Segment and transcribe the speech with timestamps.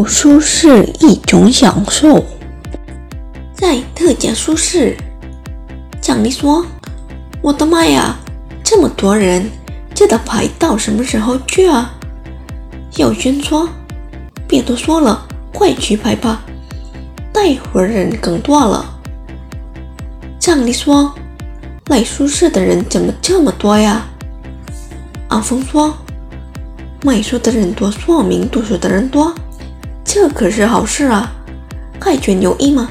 [0.00, 2.24] 读书是一种享受，
[3.52, 4.96] 在特价书市，
[6.00, 6.64] 奖励说
[7.42, 8.16] ：“我的妈呀，
[8.64, 9.50] 这么多人，
[9.94, 11.92] 这得排到什么时候去啊？”
[12.90, 13.68] 小轩说
[14.48, 16.40] ：“别多说了，快去排吧，
[17.30, 18.98] 待会儿人更多了。”
[20.40, 21.14] 奖励说
[21.90, 24.06] ：“来书市的人怎么这么多呀？”
[25.28, 25.94] 阿峰说
[27.04, 29.34] ：“买书的人多，说明读书的人多。”
[30.12, 31.32] 这可是好事啊！
[32.00, 32.90] 开卷有益吗？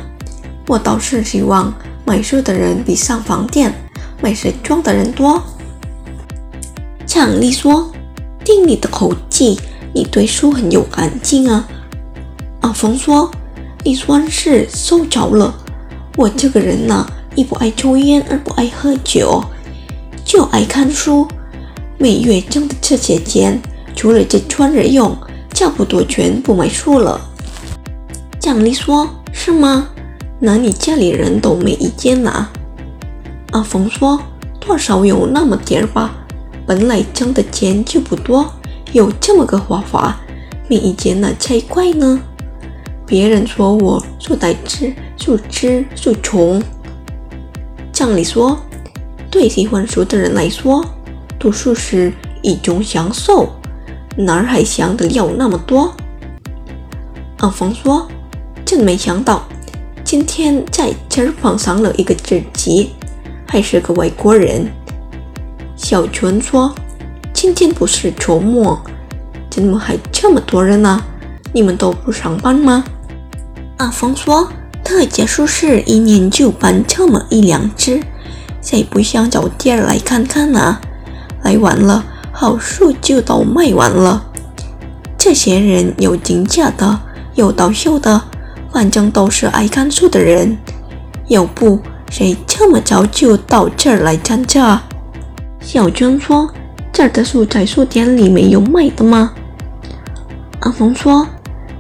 [0.67, 1.73] 我倒是希望
[2.05, 3.73] 买书的人比上房店
[4.21, 5.43] 买时装的人多。
[7.05, 7.91] 强力说
[8.45, 9.59] ：“听你的口气，
[9.93, 11.67] 你对书很有感情啊。”
[12.63, 13.29] 阿峰说
[13.83, 15.53] ：“你算是受着了。
[16.15, 19.43] 我这个人呐，一不爱抽烟，二不爱喝酒，
[20.23, 21.27] 就爱看书。
[21.97, 23.61] 每月挣的这些钱，
[23.93, 25.13] 除了这穿着用。”
[25.59, 27.19] 差不多全部买书了。
[28.39, 29.89] 奖励说：“是吗？
[30.39, 32.49] 那你家里人都没意见啦？”
[33.51, 34.17] 阿峰说
[34.57, 36.15] ：“多少有那么点儿吧。
[36.65, 38.49] 本来挣的钱就不多，
[38.93, 40.21] 有这么个花法，
[40.69, 42.17] 没意见那才怪呢。
[43.05, 46.63] 别人说我书呆子、书痴、书穷。”
[47.91, 48.57] 奖励说
[49.29, 50.85] ：“对喜欢书的人来说，
[51.37, 52.13] 读书是
[52.43, 53.49] 一种享受。”
[54.21, 55.95] 哪儿还想得了那么多？
[57.37, 58.05] 阿峰说
[58.65, 59.47] ：“真没想到，
[60.03, 62.89] 今天在这儿碰上了一个知己，
[63.47, 64.69] 还是个外国人。”
[65.77, 66.75] 小泉说
[67.31, 68.77] ：“今天不是周末，
[69.49, 71.01] 怎么还这么多人呢？
[71.53, 72.83] 你们都不上班吗？”
[73.79, 74.51] 阿峰说
[74.83, 77.97] ：“特价书市一年就办这么一两次，
[78.61, 80.81] 谁不想找地儿来看看啊？
[81.41, 82.03] 来晚了。”
[82.41, 84.23] 好书就都卖完了，
[85.17, 86.97] 这些人有进价的，
[87.35, 88.21] 有到秀的，
[88.71, 90.57] 反正都是爱看书的人。
[91.27, 94.81] 要不谁这么早就到这儿来参加？
[95.59, 96.49] 小娟说
[96.93, 99.33] ：“这儿的书在书店里没有卖的吗？”
[100.61, 101.27] 阿峰说：“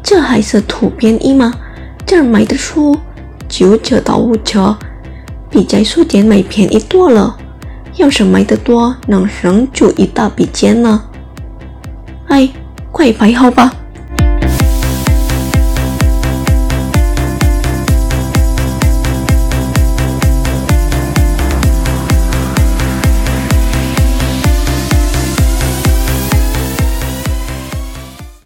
[0.03, 1.53] 这还是图便宜吗？
[2.05, 2.97] 这儿买的书
[3.47, 4.75] 九折到五折，
[5.49, 7.37] 比在书店买便宜多了。”
[7.99, 11.03] 要是买的多，能省出一大笔钱呢。
[12.29, 12.49] 哎，
[12.93, 13.73] 快排号吧。